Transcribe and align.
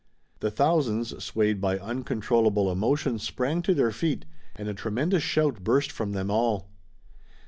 The 0.39 0.49
thousands, 0.49 1.23
swayed 1.23 1.61
by 1.61 1.77
uncontrollable 1.77 2.71
emotion, 2.71 3.19
sprang 3.19 3.61
to 3.61 3.75
their 3.75 3.91
feet 3.91 4.25
and 4.55 4.67
a 4.67 4.73
tremendous 4.73 5.21
shout 5.21 5.63
burst 5.63 5.91
from 5.91 6.13
them 6.13 6.31
all. 6.31 6.71